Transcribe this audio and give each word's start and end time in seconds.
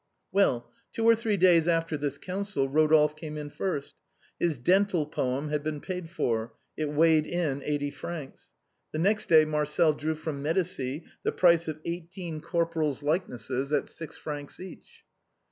Well, 0.31 0.67
two 0.93 1.05
or 1.07 1.15
three 1.15 1.37
days 1.37 1.67
after 1.67 1.95
this 1.95 2.17
council 2.17 2.67
Eodolphe 2.67 3.15
came 3.15 3.37
in 3.37 3.51
first; 3.51 3.93
his 4.39 4.57
dental 4.57 5.05
poem 5.05 5.49
had 5.49 5.61
been 5.63 5.79
paid 5.79 6.09
for; 6.09 6.55
it 6.75 6.89
weighed 6.89 7.27
in 7.27 7.61
eighty 7.61 7.91
francs. 7.91 8.49
The 8.93 8.97
next 8.97 9.29
day 9.29 9.45
Marcel 9.45 9.93
drew 9.93 10.15
from 10.15 10.41
Medicis 10.41 11.03
the 11.21 11.31
price 11.31 11.67
of 11.67 11.79
eighteen 11.85 12.41
corporals' 12.41 13.03
likenesses, 13.03 13.71
at 13.71 13.89
six 13.89 14.17
francs 14.17 14.59
each. 14.59 15.03